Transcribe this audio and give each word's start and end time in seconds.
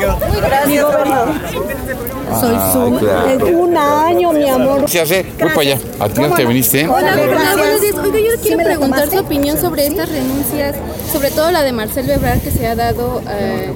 Gobernador. 0.00 1.28
Soy 2.40 2.56
su. 2.72 2.96
claro. 2.98 3.28
Es 3.28 3.54
un 3.54 3.76
año, 3.76 4.32
mi 4.32 4.48
amor. 4.48 4.88
Se 4.88 5.00
hace, 5.00 5.22
voy 5.38 5.48
para 5.48 5.60
allá. 5.60 5.78
A 5.98 6.08
ti 6.08 6.20
no 6.20 6.34
te 6.34 6.44
viniste. 6.46 6.86
Hola, 6.88 7.16
Gracias. 7.16 7.56
buenos 7.58 7.80
días. 7.80 7.94
Oiga, 7.98 8.18
yo 8.20 8.30
¿Sí 8.32 8.38
quiero 8.48 8.62
preguntar 8.64 9.10
su 9.10 9.18
opinión 9.18 9.58
sobre 9.58 9.86
estas 9.86 10.08
renuncias, 10.08 10.76
sobre 11.12 11.30
todo 11.30 11.50
la 11.50 11.62
de 11.62 11.72
Marcel 11.72 12.08
Ebrard 12.08 12.40
que 12.40 12.50
se 12.50 12.66
ha 12.66 12.74
dado 12.76 13.20
eh, 13.28 13.72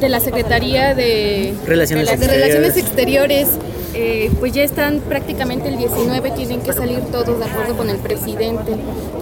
de 0.00 0.08
la 0.08 0.20
Secretaría 0.20 0.94
de 0.94 1.54
Relaciones 1.66 2.06
de 2.06 2.12
las- 2.12 2.20
de 2.20 2.26
Exteriores. 2.26 2.54
Relaciones 2.54 2.76
Exteriores. 2.76 3.48
Eh, 3.92 4.30
pues 4.38 4.52
ya 4.52 4.62
están 4.62 5.00
prácticamente 5.00 5.68
el 5.68 5.76
19, 5.76 6.30
tienen 6.30 6.60
que 6.60 6.72
salir 6.72 7.00
todos 7.10 7.38
de 7.40 7.44
acuerdo 7.44 7.76
con 7.76 7.90
el 7.90 7.96
presidente. 7.96 8.76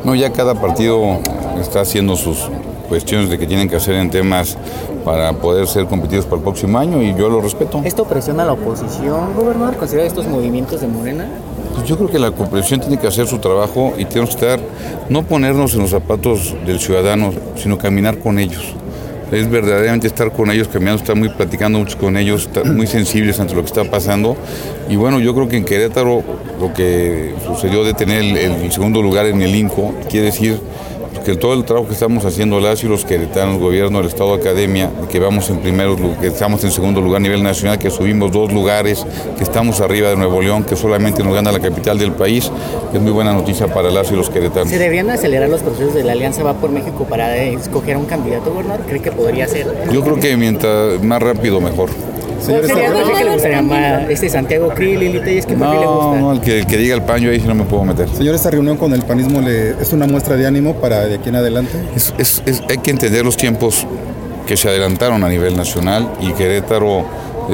No, 0.04 0.15
ya 0.15 0.30
cada 0.30 0.54
partido 0.54 1.18
está 1.59 1.80
haciendo 1.80 2.16
sus 2.16 2.51
cuestiones 2.88 3.28
de 3.30 3.38
que 3.38 3.47
tienen 3.47 3.69
que 3.69 3.77
hacer 3.77 3.95
en 3.95 4.10
temas 4.10 4.56
para 5.05 5.33
poder 5.34 5.66
ser 5.66 5.87
competidos 5.87 6.24
para 6.24 6.37
el 6.37 6.42
próximo 6.42 6.79
año 6.79 7.02
y 7.02 7.15
yo 7.15 7.29
lo 7.29 7.41
respeto. 7.41 7.80
¿Esto 7.84 8.05
presiona 8.05 8.42
a 8.42 8.46
la 8.46 8.52
oposición, 8.52 9.34
gobernador? 9.34 9.77
¿Considera 9.77 10.06
estos 10.06 10.27
movimientos 10.27 10.80
de 10.80 10.88
Morena? 10.88 11.29
Pues 11.74 11.87
yo 11.87 11.96
creo 11.96 12.10
que 12.10 12.19
la 12.19 12.32
comprensión 12.32 12.80
tiene 12.80 12.98
que 12.98 13.06
hacer 13.06 13.27
su 13.27 13.38
trabajo 13.38 13.95
y 13.96 14.05
tenemos 14.05 14.34
que 14.34 14.46
estar, 14.46 14.60
no 15.09 15.23
ponernos 15.23 15.74
en 15.74 15.80
los 15.80 15.91
zapatos 15.91 16.55
del 16.66 16.80
ciudadano, 16.80 17.32
sino 17.56 17.79
caminar 17.79 18.19
con 18.19 18.38
ellos. 18.38 18.74
Es 19.30 19.48
verdaderamente 19.51 20.07
estar 20.07 20.32
con 20.32 20.51
ellos, 20.51 20.68
caminando, 20.68 21.02
estar 21.02 21.15
muy 21.15 21.29
platicando 21.29 21.79
mucho 21.79 21.98
con 21.98 22.16
ellos, 22.16 22.43
estar 22.46 22.65
muy 22.65 22.87
sensibles 22.87 23.38
ante 23.38 23.55
lo 23.55 23.60
que 23.60 23.66
está 23.66 23.84
pasando. 23.84 24.37
Y 24.88 24.96
bueno, 24.96 25.20
yo 25.20 25.34
creo 25.34 25.48
que 25.48 25.59
en 25.59 25.66
Querétaro 25.66 26.23
lo 26.59 26.73
que 26.73 27.34
sucedió 27.46 27.84
de 27.84 27.93
tener 27.93 28.23
el, 28.23 28.37
el 28.38 28.73
segundo 28.73 29.02
lugar 29.02 29.27
en 29.27 29.43
el 29.43 29.55
INCO 29.55 29.93
quiere 30.09 30.27
decir 30.27 30.59
que 31.24 31.37
todo 31.37 31.54
el 31.54 31.64
trabajo 31.64 31.87
que 31.88 31.95
estamos 31.95 32.24
haciendo 32.24 32.60
las 32.60 32.82
y 32.84 32.87
los 32.88 33.04
queretanos, 33.04 33.59
gobierno, 33.59 34.01
el 34.01 34.06
Estado, 34.06 34.34
academia, 34.34 34.90
que 35.10 35.18
vamos 35.18 35.50
en 35.50 35.59
primeros, 35.59 36.00
lu- 36.00 36.16
que 36.20 36.28
estamos 36.28 36.62
en 36.65 36.70
segundo 36.70 37.00
lugar 37.00 37.18
a 37.18 37.23
nivel 37.23 37.42
nacional, 37.42 37.78
que 37.78 37.90
subimos 37.90 38.32
dos 38.32 38.52
lugares, 38.52 39.04
que 39.37 39.45
estamos 39.45 39.80
arriba 39.80 40.09
de 40.10 40.16
Nuevo 40.16 40.40
León, 40.40 40.65
que 40.65 40.76
solamente 40.76 41.23
nos 41.23 41.34
gana 41.34 41.52
la 41.52 41.60
capital 41.60 41.98
del 41.98 42.12
país, 42.12 42.50
es 42.95 43.00
muy 43.00 43.12
buena 43.12 43.32
noticia 43.32 43.66
para 43.66 43.90
las 43.90 44.10
y 44.10 44.15
los 44.15 44.30
queretanos. 44.30 44.68
¿Se 44.68 44.78
deberían 44.78 45.10
acelerar 45.10 45.48
los 45.48 45.62
procesos 45.62 45.95
de 45.95 46.04
la 46.04 46.12
Alianza 46.12 46.42
Va 46.42 46.54
por 46.54 46.70
México 46.70 47.04
para 47.09 47.37
escoger 47.37 47.96
a 47.96 47.98
un 47.98 48.06
candidato, 48.06 48.50
gobernador? 48.52 48.87
¿Cree 48.87 49.00
que 49.02 49.12
podría 49.12 49.46
ser? 49.48 49.66
Yo 49.93 50.02
creo 50.02 50.16
que 50.20 50.37
mientras 50.37 51.02
más 51.02 51.20
rápido 51.22 51.60
mejor. 51.60 51.90
¿Cuál 52.46 52.66
sería 52.66 52.92
¿Cree 52.92 53.18
que 53.18 53.24
le 53.24 53.32
gustaría 53.32 53.62
más 53.62 54.10
este 54.10 54.28
Santiago 54.28 54.68
Krill, 54.70 54.98
Lili 55.00 55.20
Telles? 55.20 55.46
¿Qué 55.46 55.54
perfil 55.54 55.78
le 55.80 55.84
No, 55.86 55.94
gusta? 55.96 56.20
no, 56.20 56.32
el 56.32 56.40
que, 56.40 56.58
el 56.60 56.66
que 56.66 56.76
diga 56.76 56.94
el 56.94 57.02
paño 57.02 57.30
ahí 57.30 57.40
sí 57.40 57.46
no 57.46 57.54
me 57.54 57.64
puedo 57.64 57.84
meter. 57.84 58.08
Señor, 58.10 58.34
esta 58.34 58.50
reunión 58.50 58.76
con 58.76 58.92
el 58.92 59.02
panismo 59.02 59.40
le, 59.40 59.70
es 59.80 59.92
una 59.92 60.06
muestra 60.06 60.36
de 60.36 60.46
ánimo 60.46 60.74
para 60.74 61.06
de 61.06 61.16
aquí 61.16 61.28
en 61.28 61.36
adelante. 61.36 61.72
Es- 61.94 62.14
es- 62.18 62.42
es- 62.46 62.62
hay 62.68 62.78
que 62.78 62.90
entender 62.90 63.24
los 63.24 63.36
tiempos 63.36 63.86
que 64.47 64.56
se 64.56 64.69
adelantaron 64.69 65.22
a 65.25 65.28
nivel 65.28 65.56
nacional 65.56 66.09
y 66.20 66.32
Querétaro 66.32 67.04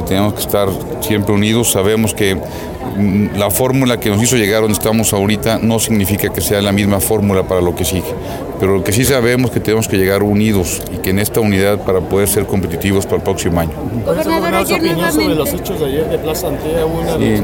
tenemos 0.02 0.34
que 0.34 0.40
estar 0.40 0.68
siempre 1.00 1.34
unidos. 1.34 1.72
Sabemos 1.72 2.14
que 2.14 2.34
mm, 2.34 3.36
la 3.36 3.50
fórmula 3.50 3.98
que 3.98 4.10
nos 4.10 4.22
hizo 4.22 4.36
llegar 4.36 4.60
donde 4.62 4.74
estamos 4.74 5.12
ahorita 5.12 5.58
no 5.62 5.78
significa 5.78 6.32
que 6.32 6.40
sea 6.40 6.60
la 6.62 6.72
misma 6.72 7.00
fórmula 7.00 7.44
para 7.44 7.60
lo 7.60 7.74
que 7.74 7.84
sigue. 7.84 8.14
Pero 8.60 8.76
lo 8.78 8.84
que 8.84 8.92
sí 8.92 9.04
sabemos 9.04 9.50
que 9.50 9.60
tenemos 9.60 9.88
que 9.88 9.96
llegar 9.96 10.22
unidos 10.22 10.82
y 10.92 10.98
que 10.98 11.10
en 11.10 11.18
esta 11.18 11.40
unidad 11.40 11.78
para 11.80 12.00
poder 12.00 12.28
ser 12.28 12.46
competitivos 12.46 13.04
para 13.04 13.16
el 13.16 13.22
próximo 13.22 13.60
año. 13.60 13.72
Gobernador, 14.04 14.54
ayer 14.54 14.80
opinión 14.80 15.12
sobre 15.12 15.34
los 15.34 15.52
hechos 15.52 15.78
de 15.80 15.86
ayer 15.86 16.08
de 16.08 16.18
Plaza 16.18 16.48
Antea, 16.48 16.86
una 16.86 17.16
Sí. 17.16 17.24
ahí 17.24 17.30
de 17.30 17.42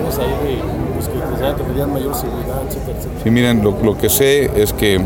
pues, 0.95 1.09
que 1.09 1.57
que 1.57 1.70
pedían 1.73 1.92
mayor 1.92 2.14
seguridad, 2.14 2.62
etcétera, 2.69 2.98
etcétera. 2.98 3.20
Sí, 3.25 3.31
miren, 3.31 3.62
lo, 3.62 3.77
lo 3.83 3.97
que 3.98 4.09
sé 4.09 4.51
es 4.61 4.73
que 4.73 5.01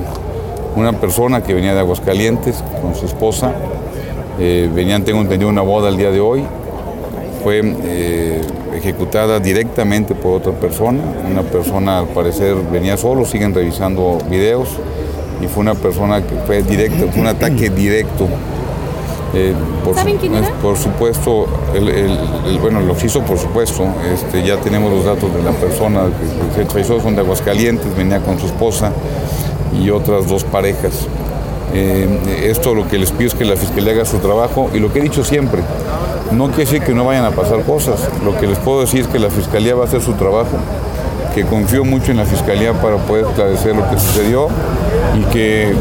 una 0.76 0.92
persona 0.92 1.42
que 1.42 1.54
venía 1.54 1.74
de 1.74 1.80
Aguascalientes 1.80 2.62
con 2.82 2.94
su 2.94 3.06
esposa, 3.06 3.52
eh, 4.40 4.68
venían, 4.72 5.04
tengo 5.04 5.20
entendido, 5.20 5.48
una 5.48 5.62
boda 5.62 5.88
el 5.88 5.96
día 5.96 6.10
de 6.10 6.20
hoy, 6.20 6.44
fue 7.44 7.60
eh, 7.84 8.40
ejecutada 8.74 9.38
directamente 9.38 10.14
por 10.14 10.38
otra 10.40 10.52
persona. 10.52 11.00
Una 11.30 11.42
persona, 11.42 11.98
al 12.00 12.06
parecer, 12.08 12.56
venía 12.72 12.96
solo, 12.96 13.24
siguen 13.26 13.54
revisando 13.54 14.18
videos, 14.30 14.70
y 15.42 15.46
fue 15.46 15.60
una 15.60 15.74
persona 15.74 16.22
que 16.22 16.34
fue 16.46 16.62
directo, 16.62 17.06
fue 17.12 17.20
un 17.20 17.26
ataque 17.28 17.68
directo. 17.68 18.26
Eh, 19.34 19.52
por, 19.84 19.94
¿Saben 19.96 20.16
quién 20.16 20.34
era? 20.34 20.48
Por 20.62 20.76
supuesto, 20.78 21.46
el, 21.74 21.88
el- 21.88 22.18
el- 22.48 22.58
bueno, 22.60 22.80
los 22.80 23.02
hizo 23.04 23.20
por 23.22 23.36
supuesto, 23.36 23.84
este, 24.14 24.42
ya 24.46 24.56
tenemos 24.58 24.90
los 24.92 25.04
datos 25.04 25.34
de 25.34 25.42
la 25.42 25.50
persona 25.50 26.04
que, 26.56 26.64
se 26.84 27.00
son 27.00 27.14
de 27.14 27.20
Aguascalientes, 27.20 27.94
venía 27.96 28.20
con 28.20 28.38
su 28.38 28.46
esposa 28.46 28.92
y 29.78 29.90
otras 29.90 30.28
dos 30.28 30.44
parejas. 30.44 31.08
Eh, 31.72 32.44
esto 32.50 32.74
lo 32.74 32.86
que 32.86 32.98
les 32.98 33.10
pido 33.10 33.28
es 33.28 33.34
que 33.34 33.44
la 33.44 33.56
Fiscalía 33.56 33.92
haga 33.92 34.04
su 34.04 34.18
trabajo 34.18 34.70
y 34.72 34.78
lo 34.78 34.92
que 34.92 35.00
he 35.00 35.02
dicho 35.02 35.24
siempre, 35.24 35.62
no 36.30 36.46
quiere 36.48 36.64
decir 36.64 36.82
que 36.82 36.94
no 36.94 37.04
vayan 37.04 37.24
a 37.24 37.30
pasar 37.30 37.62
cosas, 37.62 38.08
lo 38.24 38.36
que 38.38 38.46
les 38.46 38.58
puedo 38.58 38.82
decir 38.82 39.00
es 39.00 39.06
que 39.08 39.18
la 39.18 39.30
Fiscalía 39.30 39.74
va 39.74 39.82
a 39.82 39.86
hacer 39.86 40.00
su 40.00 40.12
trabajo, 40.12 40.56
que 41.34 41.44
confío 41.44 41.84
mucho 41.84 42.12
en 42.12 42.18
la 42.18 42.24
Fiscalía 42.24 42.72
para 42.74 42.96
poder 42.98 43.26
esclarecer 43.26 43.74
lo 43.74 43.88
que 43.90 43.98
sucedió 43.98 44.48
y 45.18 45.24
que 45.32 45.72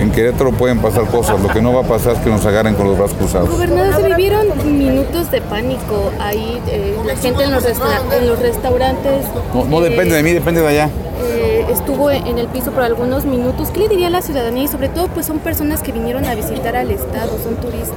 en 0.00 0.10
Querétaro 0.10 0.52
pueden 0.52 0.78
pasar 0.78 1.04
cosas, 1.06 1.40
lo 1.40 1.48
que 1.48 1.60
no 1.60 1.72
va 1.72 1.80
a 1.80 1.84
pasar 1.84 2.14
es 2.14 2.18
que 2.20 2.30
nos 2.30 2.44
agarren 2.46 2.74
con 2.74 2.86
los 2.86 2.96
brazos 2.98 3.16
cruzados. 3.16 3.50
Gobernador, 3.50 3.94
se 4.00 4.08
vivieron 4.08 4.46
minutos 4.78 5.30
de 5.30 5.40
pánico 5.42 6.10
ahí, 6.20 6.58
eh, 6.68 6.96
la 7.06 7.16
gente 7.16 7.44
en 7.44 7.52
los, 7.52 7.62
resta- 7.64 8.00
en 8.18 8.26
los 8.28 8.38
restaurantes. 8.38 9.24
No, 9.54 9.64
no 9.64 9.84
eh, 9.84 9.90
depende 9.90 10.14
de 10.16 10.22
mí, 10.22 10.32
depende 10.32 10.60
de 10.62 10.68
allá. 10.68 10.88
eh, 11.22 11.66
estuvo 11.70 12.10
en 12.10 12.38
el 12.38 12.46
piso 12.48 12.70
por 12.72 12.82
algunos 12.82 13.24
minutos. 13.26 13.70
¿Qué 13.70 13.80
le 13.80 13.88
diría 13.88 14.06
a 14.06 14.10
la 14.10 14.22
ciudadanía? 14.22 14.64
Y 14.64 14.68
sobre 14.68 14.88
todo, 14.88 15.08
pues 15.08 15.26
son 15.26 15.38
personas 15.38 15.82
que 15.82 15.92
vinieron 15.92 16.24
a 16.24 16.34
visitar 16.34 16.76
al 16.76 16.90
Estado, 16.90 17.38
son 17.42 17.56
turistas. 17.56 17.96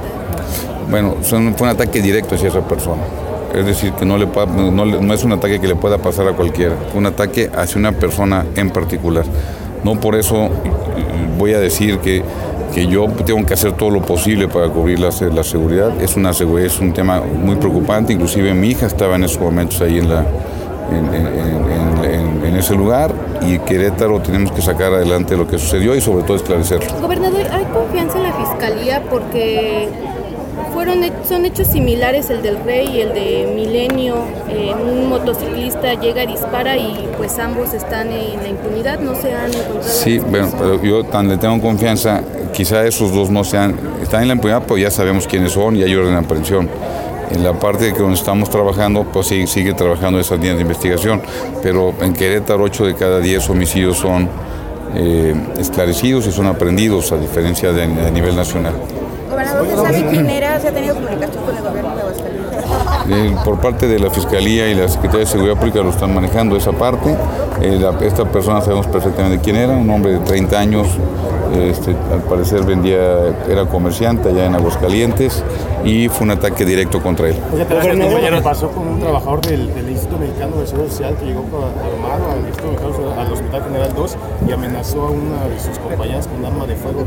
Bueno, 0.90 1.14
son- 1.22 1.54
fue 1.54 1.66
un 1.68 1.72
ataque 1.74 2.02
directo 2.02 2.34
hacia 2.34 2.48
esa 2.48 2.60
persona. 2.68 3.02
Es 3.54 3.64
decir, 3.64 3.92
que 3.92 4.04
no, 4.04 4.18
le, 4.18 4.26
no, 4.26 5.14
es 5.14 5.22
un 5.24 5.32
ataque 5.32 5.60
que 5.60 5.68
le 5.68 5.76
pueda 5.76 5.96
pasar 5.98 6.26
a 6.28 6.32
cualquiera. 6.32 6.74
Fue 6.90 6.98
un 6.98 7.06
ataque 7.06 7.50
hacia 7.56 7.78
una 7.78 7.92
persona 7.92 8.44
en 8.56 8.70
particular. 8.70 9.24
No 9.84 10.00
por 10.00 10.16
eso 10.16 10.48
voy 11.36 11.54
a 11.54 11.60
decir 11.60 11.98
que, 11.98 12.22
que 12.74 12.86
yo 12.86 13.06
tengo 13.24 13.44
que 13.46 13.54
hacer 13.54 13.72
todo 13.72 13.90
lo 13.90 14.02
posible 14.02 14.48
para 14.48 14.68
cubrir 14.68 14.98
la, 14.98 15.10
la 15.32 15.44
seguridad. 15.44 15.92
Es, 16.00 16.16
una, 16.16 16.30
es 16.30 16.80
un 16.80 16.92
tema 16.92 17.20
muy 17.20 17.56
preocupante. 17.56 18.12
Inclusive 18.12 18.54
mi 18.54 18.70
hija 18.70 18.86
estaba 18.86 19.16
en 19.16 19.24
esos 19.24 19.40
momentos 19.40 19.80
ahí 19.80 19.98
en, 19.98 20.08
la, 20.08 20.24
en 20.92 22.56
ese 22.56 22.74
lugar 22.74 23.12
y 23.46 23.58
Querétaro 23.58 24.20
tenemos 24.20 24.52
que 24.52 24.62
sacar 24.62 24.94
adelante 24.94 25.36
lo 25.36 25.46
que 25.46 25.58
sucedió 25.58 25.94
y 25.94 26.00
sobre 26.00 26.24
todo 26.24 26.36
esclarecerlo. 26.36 26.86
Gobernador, 27.00 27.42
¿hay 27.50 27.64
confianza 27.64 28.18
en 28.18 28.22
la 28.24 28.32
fiscalía? 28.32 29.02
Porque 29.10 29.88
fueron, 30.72 31.02
son 31.28 31.44
hechos 31.44 31.68
similares 31.68 32.30
el 32.30 32.42
del 32.42 32.62
Rey 32.64 32.88
y 32.96 33.00
el 33.00 33.14
de 33.14 33.52
Milenio. 33.54 34.16
Eh, 34.48 34.74
un 34.74 35.08
motociclista 35.08 35.94
llega, 35.94 36.26
dispara 36.26 36.76
y 36.76 37.08
pues 37.16 37.38
ambos 37.38 37.74
están 37.74 38.10
en 38.10 38.42
la 38.42 38.48
impunidad, 38.48 38.98
no 39.00 39.14
se 39.14 39.32
han 39.32 39.52
encontrado. 39.52 39.82
Sí, 39.82 40.18
bueno, 40.18 40.48
pero 40.58 40.82
yo 40.82 41.04
tan 41.04 41.28
le 41.28 41.36
tengo 41.36 41.60
confianza, 41.60 42.22
quizá 42.52 42.84
esos 42.86 43.12
dos 43.12 43.30
no 43.30 43.44
sean, 43.44 43.76
están 44.02 44.22
en 44.22 44.28
la 44.28 44.34
impunidad, 44.34 44.62
pues 44.62 44.82
ya 44.82 44.90
sabemos 44.90 45.26
quiénes 45.26 45.52
son 45.52 45.76
y 45.76 45.82
hay 45.82 45.94
orden 45.94 46.12
de 46.12 46.20
aprehensión. 46.20 46.68
En 47.30 47.42
la 47.42 47.54
parte 47.54 47.92
que 47.92 47.98
donde 47.98 48.14
estamos 48.14 48.50
trabajando, 48.50 49.04
pues 49.04 49.26
sí, 49.28 49.46
sigue 49.46 49.72
trabajando 49.72 50.20
esas 50.20 50.38
líneas 50.38 50.56
de 50.56 50.62
investigación, 50.62 51.22
pero 51.62 51.94
en 52.00 52.12
Querétaro 52.12 52.62
8 52.64 52.86
de 52.86 52.94
cada 52.94 53.20
10 53.20 53.50
homicidios 53.50 53.96
son 53.96 54.28
eh, 54.94 55.34
esclarecidos 55.58 56.26
y 56.26 56.32
son 56.32 56.46
aprendidos, 56.46 57.10
a 57.10 57.16
diferencia 57.16 57.72
de 57.72 57.82
a 57.82 58.10
nivel 58.10 58.36
nacional. 58.36 58.74
Gobernador, 59.30 59.66
¿se 59.66 59.76
sabe 59.76 60.06
quién 60.10 60.30
era? 60.30 60.60
¿Se 60.60 60.68
ha 60.68 60.72
tenido 60.72 60.94
comunicación 60.94 61.44
con 61.44 61.56
el 61.56 61.62
gobierno 61.62 61.96
de 61.96 62.02
Aguascalientes? 62.02 63.44
Por 63.44 63.60
parte 63.60 63.86
de 63.86 63.98
la 63.98 64.10
Fiscalía 64.10 64.68
y 64.68 64.74
la 64.74 64.88
Secretaría 64.88 65.20
de 65.20 65.26
Seguridad 65.26 65.56
Pública 65.56 65.80
lo 65.80 65.90
están 65.90 66.14
manejando 66.14 66.56
esa 66.56 66.72
parte. 66.72 67.16
Eh, 67.60 67.80
esta 68.02 68.24
persona 68.24 68.60
sabemos 68.60 68.86
perfectamente 68.86 69.42
quién 69.42 69.56
era, 69.56 69.72
un 69.72 69.88
hombre 69.90 70.12
de 70.12 70.18
30 70.20 70.58
años, 70.58 70.88
este, 71.54 71.94
al 72.12 72.22
parecer 72.22 72.62
vendía, 72.64 73.28
era 73.48 73.66
comerciante 73.66 74.28
allá 74.28 74.46
en 74.46 74.54
Aguascalientes 74.54 75.42
y 75.84 76.08
fue 76.08 76.24
un 76.24 76.30
ataque 76.32 76.64
directo 76.64 77.02
contra 77.02 77.28
él. 77.28 77.36
Oye, 77.52 77.64
pero 77.68 77.80
¿qué 77.80 78.40
pasó 78.42 78.68
con 78.70 78.88
un 78.88 79.00
trabajador 79.00 79.40
del, 79.42 79.72
del 79.74 79.90
Instituto 79.90 80.18
Mexicano 80.18 80.56
de 80.56 80.66
Seguridad 80.66 80.90
Social 80.90 81.16
que 81.18 81.26
llegó 81.26 81.40
armado 81.42 82.32
al 82.32 82.46
Instituto 82.46 83.14
al 83.18 83.32
Hospital 83.32 83.64
General 83.64 83.92
2 83.94 84.16
y 84.48 84.52
amenazó 84.52 85.02
a 85.02 85.10
una 85.10 85.44
de 85.46 85.60
sus 85.60 85.78
compañeras 85.78 86.26
con 86.26 86.38
un 86.38 86.44
arma 86.46 86.66
de 86.66 86.76
fuego? 86.76 87.04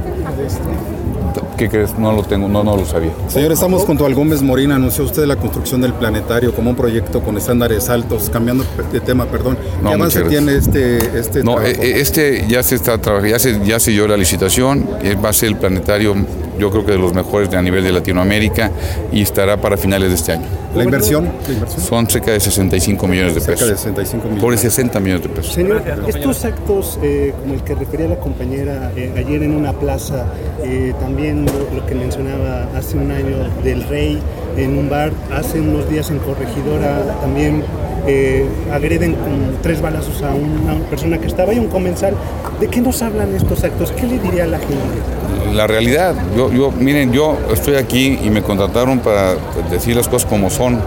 ¿Qué 1.58 1.70
crees? 1.70 1.98
No 1.98 2.12
lo 2.14 2.24
tengo, 2.24 2.48
no, 2.48 2.64
no 2.64 2.78
lo 2.78 2.86
sabía. 2.86 3.12
Señor, 3.28 3.52
estamos 3.52 3.84
junto 3.84 4.06
al 4.06 4.14
Gómez 4.14 4.42
Morín. 4.44 4.72
Anunció 4.72 5.04
usted 5.04 5.26
la 5.26 5.36
construcción 5.36 5.82
del 5.82 5.94
planetario 5.94 6.54
como 6.54 6.70
un 6.70 6.76
proyecto 6.76 7.22
con 7.22 7.36
estándares 7.38 7.90
altos. 7.90 8.30
Cambiando 8.30 8.64
de 8.92 9.00
tema, 9.00 9.26
perdón. 9.26 9.58
No, 9.82 9.90
¿Qué 9.90 9.96
avance 9.96 10.22
tiene 10.24 10.56
este, 10.56 10.98
este 11.18 11.44
No, 11.44 11.56
trabajo? 11.56 11.68
eh, 11.68 11.78
eh, 11.82 11.94
este 12.00 12.46
ya 12.48 12.62
se 12.62 12.76
está 12.76 13.00
trabajando, 13.00 13.30
ya 13.32 13.40
se, 13.40 13.66
ya 13.66 13.80
se 13.80 13.92
dio 13.92 14.08
la 14.08 14.18
licitación, 14.18 14.37
eh, 14.42 15.16
va 15.16 15.30
a 15.30 15.34
ser 15.34 15.50
el 15.50 15.58
planetario, 15.58 16.16
yo 16.58 16.70
creo 16.72 16.86
que 16.86 16.92
de 16.94 16.98
los 16.98 17.14
mejores 17.14 17.54
a 17.54 17.62
nivel 17.62 17.84
de 17.84 17.92
Latinoamérica 17.92 18.72
y 19.12 19.22
estará 19.22 19.58
para 19.58 19.78
finales 19.78 20.10
de 20.10 20.16
este 20.16 20.32
año. 20.34 20.48
¿La 20.76 20.84
inversión? 20.84 21.30
¿La 21.48 21.54
inversión? 21.54 21.82
Son 21.82 22.10
cerca 22.10 22.32
de 22.32 22.40
65 22.40 23.08
millones 23.08 23.36
de 23.36 23.42
Cerca 23.42 23.66
de 23.66 23.72
pesos. 23.72 23.82
65 23.82 24.24
millones. 24.26 24.44
Por 24.44 24.58
60 24.58 25.00
millones 25.00 25.24
de 25.24 25.30
pesos. 25.30 25.54
Señor, 25.54 25.84
estos 26.08 26.46
actos, 26.46 27.00
eh, 27.02 27.34
como 27.42 27.56
el 27.56 27.64
que 27.64 27.76
refería 27.76 28.08
la 28.08 28.20
compañera 28.20 28.92
eh, 28.96 29.12
ayer 29.18 29.44
en 29.44 29.56
una 29.56 29.74
plaza, 29.74 30.26
eh, 30.64 30.94
también 31.00 31.46
lo, 31.46 31.80
lo 31.80 31.86
que 31.86 31.96
mencionaba 31.96 32.68
hace 32.76 32.98
un 32.98 33.12
año 33.12 33.38
del 33.64 33.84
rey, 33.88 34.20
en 34.58 34.78
un 34.78 34.90
bar, 34.90 35.12
hace 35.32 35.62
unos 35.62 35.90
días 35.90 36.10
en 36.10 36.20
Corregidora 36.20 37.16
también 37.22 37.64
eh, 38.08 38.46
agreden 38.72 39.14
con 39.14 39.58
tres 39.62 39.82
balazos 39.82 40.24
a 40.24 40.34
una 40.34 40.76
persona 40.90 41.20
que 41.20 41.28
estaba 41.28 41.52
ahí, 41.52 41.60
un 41.60 41.68
comensal. 41.68 42.16
¿De 42.60 42.68
qué 42.68 42.82
nos 42.82 43.02
hablan 43.02 43.36
estos 43.36 43.64
actos? 43.64 43.92
¿Qué 43.92 44.08
le 44.08 44.18
diría 44.20 44.46
a 44.46 44.48
la 44.48 44.60
gente? 44.60 45.54
La 45.54 45.68
realidad, 45.68 46.16
yo, 46.36 46.72
miren, 46.72 47.12
yo 47.14 47.38
estoy 47.54 47.76
aquí 47.76 48.20
y 48.24 48.30
me 48.30 48.42
contrataron 48.42 49.00
para 49.00 49.36
decir 49.70 49.96
las 49.96 50.08
cosas 50.08 50.28
como 50.30 50.50
son. 50.50 50.80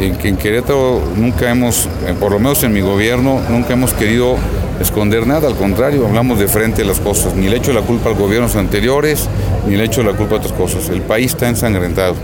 En, 0.00 0.16
en 0.22 0.36
Querétaro 0.36 1.00
nunca 1.16 1.50
hemos, 1.50 1.86
eh, 2.06 2.14
por 2.18 2.32
lo 2.32 2.38
menos 2.38 2.62
en 2.64 2.72
mi 2.72 2.80
gobierno, 2.80 3.40
nunca 3.50 3.72
hemos 3.72 3.92
querido 3.92 4.36
esconder 4.80 5.26
nada, 5.26 5.48
al 5.48 5.56
contrario, 5.56 6.06
hablamos 6.06 6.38
de 6.38 6.48
frente 6.48 6.84
las 6.84 7.00
cosas. 7.00 7.34
Ni 7.34 7.48
le 7.48 7.56
echo 7.56 7.72
la 7.72 7.80
culpa 7.80 8.10
a 8.10 8.12
gobiernos 8.12 8.56
anteriores, 8.56 9.28
ni 9.66 9.76
le 9.76 9.84
echo 9.84 10.02
la 10.02 10.12
culpa 10.12 10.36
a 10.36 10.38
otras 10.38 10.52
cosas. 10.52 10.88
El 10.90 11.00
país 11.02 11.32
está 11.32 11.48
ensangrentado 11.48 12.14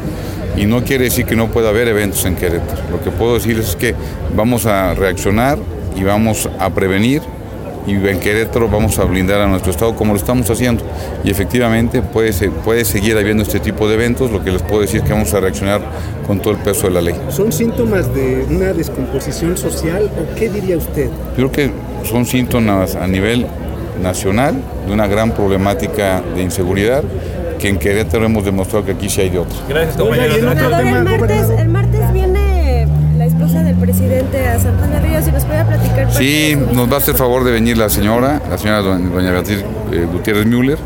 y 0.57 0.67
no 0.67 0.83
quiere 0.85 1.05
decir 1.05 1.25
que 1.25 1.37
no 1.37 1.49
pueda 1.49 1.71
haber 1.71 1.89
eventos 1.89 2.25
en 2.25 2.37
Querétaro. 2.37 2.83
Lo 2.91 3.03
que 3.03 3.11
puedo 3.11 3.35
decir 3.35 3.59
es 3.59 3.77
que 3.77 3.95
vamos 4.35 4.67
a 4.67 4.95
reaccionar 4.95 5.59
y 5.97 6.05
vamos 6.05 6.49
a 6.59 6.71
prevenir 6.71 7.23
y 7.87 7.95
en 7.95 8.21
Querétaro 8.21 8.69
vamos 8.69 8.99
a 8.99 9.05
blindar 9.05 9.41
a 9.41 9.47
nuestro 9.47 9.73
Estado 9.73 9.95
como 9.97 10.13
lo 10.13 10.19
estamos 10.19 10.49
haciendo. 10.49 10.85
Y 11.25 11.31
efectivamente 11.31 12.01
puede, 12.03 12.33
puede 12.51 12.85
seguir 12.85 13.17
habiendo 13.17 13.43
este 13.43 13.61
tipo 13.61 13.89
de 13.89 13.95
eventos, 13.95 14.31
lo 14.31 14.45
que 14.45 14.53
les 14.53 14.63
puedo 14.63 14.83
decir 14.83 15.01
es 15.01 15.07
que 15.07 15.13
vamos 15.13 15.35
a 15.35 15.41
reaccionar 15.41 15.81
con 16.27 16.41
todo 16.41 16.55
el 16.55 16.61
peso 16.61 16.87
de 16.87 16.93
la 16.93 17.01
ley. 17.01 17.15
¿Son 17.31 17.53
síntomas 17.53 18.15
de 18.15 18.47
una 18.49 18.73
descomposición 18.73 19.57
social 19.57 20.11
o 20.17 20.35
qué 20.37 20.49
diría 20.49 20.77
usted? 20.77 21.09
Yo 21.37 21.51
creo 21.51 21.53
que 21.53 21.71
son 22.09 22.25
síntomas 22.25 22.95
a 22.95 23.07
nivel 23.07 23.47
nacional 24.03 24.55
de 24.87 24.93
una 24.93 25.07
gran 25.07 25.33
problemática 25.33 26.23
de 26.35 26.43
inseguridad 26.43 27.03
que 27.63 27.69
en 27.69 27.79
Querétaro 27.79 28.27
hemos 28.27 28.45
demostrado 28.45 28.85
que 28.85 28.91
aquí 28.91 29.09
sí 29.09 29.21
hay 29.21 29.31
de 29.31 29.39
otros. 29.39 29.63
Gracias, 29.69 29.97
compañero. 29.97 30.35
Presidente 34.43 34.47
a 34.47 34.59
San 34.59 34.79
Juan 34.79 34.91
de 34.91 35.01
Ríos 35.01 35.29
y 35.29 35.33
nos 35.33 35.45
puede 35.45 35.65
platicar. 35.65 36.13
Sí, 36.13 36.57
nos 36.73 36.91
va 36.91 36.95
a 36.95 36.99
hacer 36.99 37.15
favor 37.15 37.45
de 37.45 37.53
venir 37.53 37.79
la 37.79 37.89
señora, 37.89 38.41
la 38.49 38.59
señora 38.59 38.81
doña 38.81 39.33
Beatriz 39.33 39.65
eh, 39.93 40.07
Gutiérrez 40.11 40.47
Müller, 40.47 40.79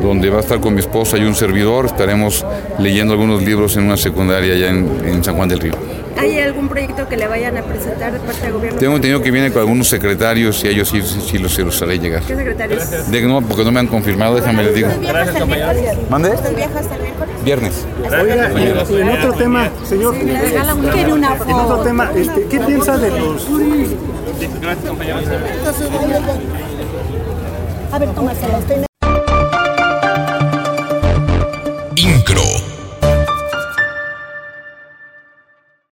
donde 0.00 0.30
va 0.30 0.38
a 0.38 0.40
estar 0.40 0.60
con 0.60 0.74
mi 0.74 0.80
esposa 0.80 1.16
y 1.18 1.22
un 1.22 1.34
servidor. 1.34 1.86
Estaremos 1.86 2.44
leyendo 2.78 3.12
algunos 3.12 3.42
libros 3.42 3.76
en 3.76 3.84
una 3.84 3.96
secundaria 3.96 4.54
allá 4.54 4.68
en, 4.68 4.88
en 5.04 5.24
San 5.24 5.36
Juan 5.36 5.48
del 5.48 5.60
Río. 5.60 5.74
¿Hay 6.18 6.38
algún 6.40 6.66
proyecto 6.66 7.06
que 7.08 7.16
le 7.18 7.26
vayan 7.28 7.58
a 7.58 7.62
presentar 7.62 8.10
de 8.10 8.18
parte 8.20 8.40
del 8.40 8.52
gobierno? 8.54 8.78
Tengo 8.78 8.96
entendido 8.96 9.22
que 9.22 9.30
viene 9.30 9.52
con 9.52 9.60
algunos 9.60 9.86
secretarios 9.86 10.64
y 10.64 10.68
ellos 10.68 10.88
sí, 10.88 11.02
sí, 11.02 11.36
los, 11.36 11.58
los 11.58 11.82
haré 11.82 11.98
llegar. 11.98 12.22
¿Qué 12.22 12.34
secretarios? 12.34 13.10
De, 13.10 13.22
no, 13.22 13.42
porque 13.42 13.64
no 13.64 13.72
me 13.72 13.80
han 13.80 13.86
confirmado, 13.86 14.36
déjame 14.36 14.64
les 14.64 14.74
digo. 14.74 14.88
Gracias, 15.02 15.36
compañero. 15.36 15.68
¿Mande? 16.08 16.30
viajas 16.56 16.76
hasta 16.76 16.96
el? 16.96 17.05
Viernes. 17.46 17.86
Oiga, 18.02 18.50
en 18.50 19.08
otro 19.08 19.32
tema, 19.34 19.70
señor. 19.84 20.16
En 20.16 21.54
otro 21.54 21.78
tema, 21.84 22.10
este, 22.16 22.44
¿qué 22.48 22.58
piensa 22.58 22.98
de 22.98 23.10
los... 23.10 23.46
A 27.92 27.98
ver, 28.00 28.08
tómaselo. 28.10 28.95